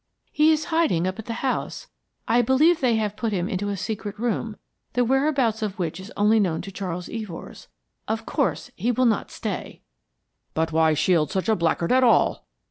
[0.31, 1.85] "He is hiding up at the house.
[2.27, 4.57] I believe they have put him into a secret room,
[4.93, 7.67] the whereabouts of which is known only to Charles Evors.
[8.07, 9.83] Of course, he will not stay."
[10.55, 12.47] "But why shield such a blackguard at all?"